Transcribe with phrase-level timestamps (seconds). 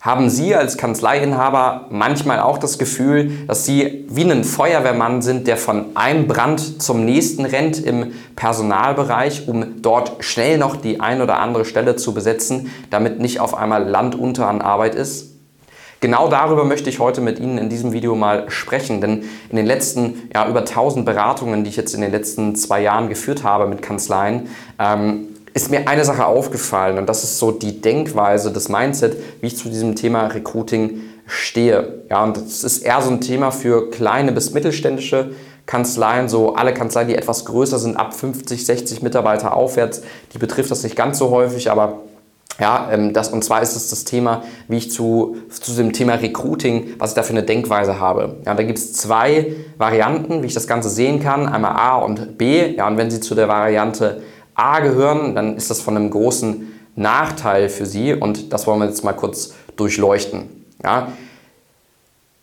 [0.00, 5.58] Haben Sie als Kanzleiinhaber manchmal auch das Gefühl, dass Sie wie ein Feuerwehrmann sind, der
[5.58, 11.38] von einem Brand zum nächsten rennt im Personalbereich, um dort schnell noch die ein oder
[11.38, 15.34] andere Stelle zu besetzen, damit nicht auf einmal Land unter an Arbeit ist?
[16.00, 19.66] Genau darüber möchte ich heute mit Ihnen in diesem Video mal sprechen, denn in den
[19.66, 23.66] letzten ja, über 1000 Beratungen, die ich jetzt in den letzten zwei Jahren geführt habe
[23.66, 24.48] mit Kanzleien,
[24.78, 29.48] ähm, ist mir eine Sache aufgefallen und das ist so die Denkweise, das Mindset, wie
[29.48, 32.02] ich zu diesem Thema Recruiting stehe.
[32.08, 35.30] Ja, und das ist eher so ein Thema für kleine bis mittelständische
[35.66, 40.70] Kanzleien, so alle Kanzleien, die etwas größer sind, ab 50, 60 Mitarbeiter aufwärts, die betrifft
[40.70, 42.00] das nicht ganz so häufig, aber
[42.58, 46.14] ja, ähm, das, und zwar ist es das Thema, wie ich zu, zu dem Thema
[46.14, 48.36] Recruiting, was ich da für eine Denkweise habe.
[48.44, 52.36] Ja, da gibt es zwei Varianten, wie ich das Ganze sehen kann, einmal A und
[52.36, 52.74] B.
[52.74, 54.22] Ja, und wenn Sie zu der Variante
[54.60, 58.86] A gehören, dann ist das von einem großen Nachteil für Sie und das wollen wir
[58.86, 60.66] jetzt mal kurz durchleuchten.
[60.82, 61.08] Ja.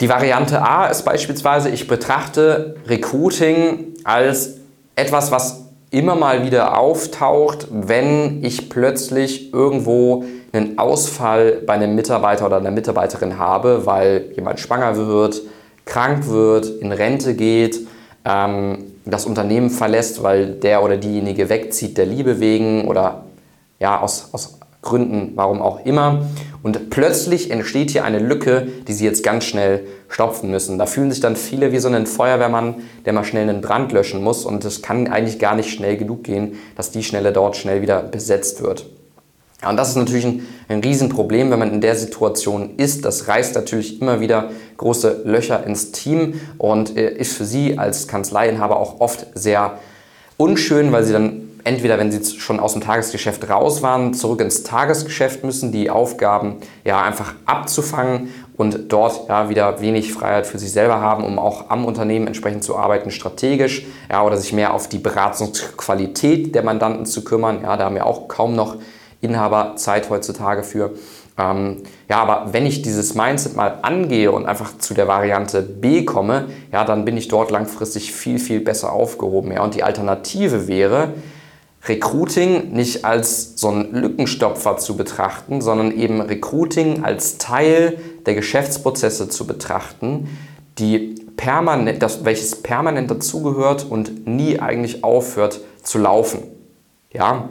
[0.02, 4.58] Die Variante A ist beispielsweise, ich betrachte Recruiting als
[4.96, 12.46] etwas, was immer mal wieder auftaucht, wenn ich plötzlich irgendwo einen Ausfall bei einem Mitarbeiter
[12.46, 15.42] oder einer Mitarbeiterin habe, weil jemand schwanger wird,
[15.86, 17.88] krank wird, in Rente geht
[18.28, 23.24] ähm, das Unternehmen verlässt, weil der oder diejenige wegzieht der Liebe wegen oder
[23.80, 26.26] ja, aus, aus Gründen, warum auch immer.
[26.64, 30.78] Und plötzlich entsteht hier eine Lücke, die sie jetzt ganz schnell stopfen müssen.
[30.78, 32.76] Da fühlen sich dann viele wie so ein Feuerwehrmann,
[33.06, 34.46] der mal schnell einen Brand löschen muss.
[34.46, 38.02] Und es kann eigentlich gar nicht schnell genug gehen, dass die Stelle dort schnell wieder
[38.02, 38.86] besetzt wird.
[39.62, 43.06] Ja, und das ist natürlich ein, ein Riesenproblem, wenn man in der Situation ist.
[43.06, 48.08] Das reißt natürlich immer wieder große Löcher ins Team und äh, ist für Sie als
[48.08, 49.80] Kanzleiinhaber auch oft sehr
[50.38, 54.62] unschön, weil Sie dann entweder, wenn Sie schon aus dem Tagesgeschäft raus waren, zurück ins
[54.62, 60.72] Tagesgeschäft müssen, die Aufgaben ja einfach abzufangen und dort ja wieder wenig Freiheit für sich
[60.72, 64.88] selber haben, um auch am Unternehmen entsprechend zu arbeiten, strategisch, ja, oder sich mehr auf
[64.88, 67.62] die Beratungsqualität der Mandanten zu kümmern.
[67.64, 68.78] Ja, da haben wir auch kaum noch
[69.22, 70.92] Inhaber Zeit heutzutage für.
[71.38, 76.04] Ähm, ja, aber wenn ich dieses Mindset mal angehe und einfach zu der Variante B
[76.04, 79.52] komme, ja, dann bin ich dort langfristig viel, viel besser aufgehoben.
[79.52, 79.64] Ja.
[79.64, 81.14] Und die Alternative wäre,
[81.86, 89.30] Recruiting nicht als so einen Lückenstopfer zu betrachten, sondern eben Recruiting als Teil der Geschäftsprozesse
[89.30, 90.28] zu betrachten,
[90.80, 96.44] die permanent, das, welches permanent dazugehört und nie eigentlich aufhört zu laufen.
[97.14, 97.50] Ja,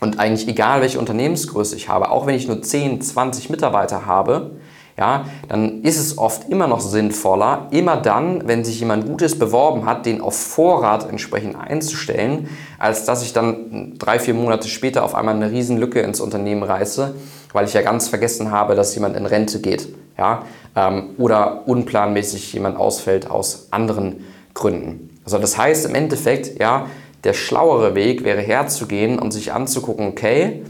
[0.00, 4.52] und eigentlich egal, welche Unternehmensgröße ich habe, auch wenn ich nur 10, 20 Mitarbeiter habe,
[4.98, 9.84] ja, dann ist es oft immer noch sinnvoller, immer dann, wenn sich jemand Gutes beworben
[9.84, 12.48] hat, den auf Vorrat entsprechend einzustellen,
[12.78, 17.14] als dass ich dann drei, vier Monate später auf einmal eine Riesenlücke ins Unternehmen reiße,
[17.52, 19.88] weil ich ja ganz vergessen habe, dass jemand in Rente geht.
[20.16, 24.24] Ja, ähm, oder unplanmäßig jemand ausfällt aus anderen
[24.54, 25.10] Gründen.
[25.26, 26.86] Also das heißt im Endeffekt, ja,
[27.24, 30.62] der schlauere Weg wäre herzugehen und sich anzugucken, okay,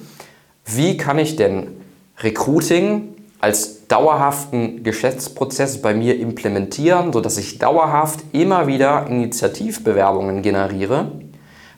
[0.64, 1.68] wie kann ich denn
[2.18, 11.12] Recruiting als dauerhaften Geschäftsprozess bei mir implementieren, sodass ich dauerhaft immer wieder Initiativbewerbungen generiere,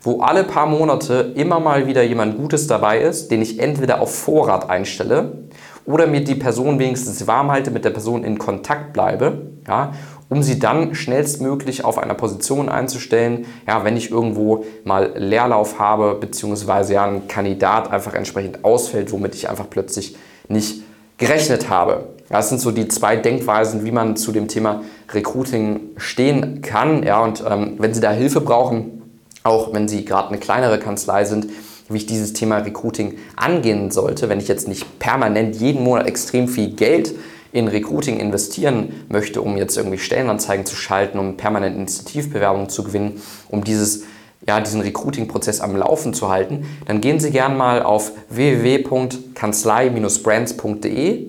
[0.03, 4.15] wo alle paar Monate immer mal wieder jemand Gutes dabei ist, den ich entweder auf
[4.15, 5.49] Vorrat einstelle
[5.85, 9.93] oder mir die Person wenigstens warm halte, mit der Person in Kontakt bleibe, ja,
[10.31, 16.17] um sie dann schnellstmöglich auf einer Position einzustellen, ja, wenn ich irgendwo mal Leerlauf habe,
[16.21, 20.17] beziehungsweise ja ein Kandidat einfach entsprechend ausfällt, womit ich einfach plötzlich
[20.49, 20.83] nicht
[21.17, 22.09] gerechnet habe.
[22.29, 27.03] Das sind so die zwei Denkweisen, wie man zu dem Thema Recruiting stehen kann.
[27.03, 29.03] Ja, und ähm, wenn Sie da Hilfe brauchen,
[29.45, 31.47] auch wenn Sie gerade eine kleinere Kanzlei sind,
[31.89, 36.47] wie ich dieses Thema Recruiting angehen sollte, wenn ich jetzt nicht permanent jeden Monat extrem
[36.47, 37.15] viel Geld
[37.53, 43.21] in Recruiting investieren möchte, um jetzt irgendwie Stellenanzeigen zu schalten, um permanent Initiativbewerbungen zu gewinnen,
[43.49, 44.05] um dieses,
[44.47, 51.27] ja, diesen Recruiting-Prozess am Laufen zu halten, dann gehen Sie gerne mal auf www.kanzlei-brands.de,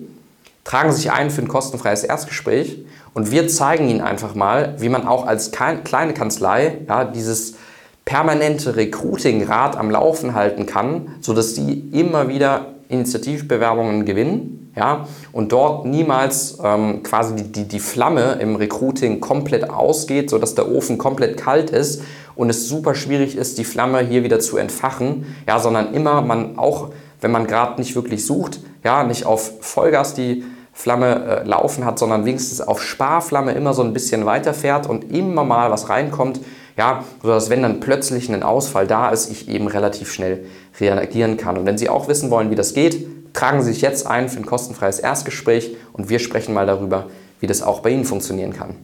[0.64, 2.84] tragen sich ein für ein kostenfreies Erstgespräch
[3.14, 7.54] und wir zeigen Ihnen einfach mal, wie man auch als kleine Kanzlei ja, dieses
[8.04, 15.84] permanente Recruiting-Rad am Laufen halten kann, sodass Sie immer wieder Initiativbewerbungen gewinnen ja, und dort
[15.84, 21.36] niemals ähm, quasi die, die, die Flamme im Recruiting komplett ausgeht, sodass der Ofen komplett
[21.36, 22.00] kalt ist
[22.34, 26.58] und es super schwierig ist, die Flamme hier wieder zu entfachen, ja, sondern immer man
[26.58, 26.88] auch,
[27.20, 31.98] wenn man gerade nicht wirklich sucht, ja, nicht auf Vollgas die Flamme äh, laufen hat,
[31.98, 36.40] sondern wenigstens auf Sparflamme immer so ein bisschen weiterfährt und immer mal was reinkommt,
[36.78, 40.46] ja, sodass wenn dann plötzlich ein Ausfall da ist, ich eben relativ schnell
[40.80, 41.58] reagieren kann.
[41.58, 44.38] Und wenn Sie auch wissen wollen, wie das geht, tragen Sie sich jetzt ein für
[44.38, 47.06] ein kostenfreies Erstgespräch und wir sprechen mal darüber,
[47.40, 48.74] wie das auch bei Ihnen funktionieren kann.